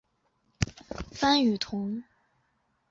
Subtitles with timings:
[1.11, 2.01] 潘雨桐。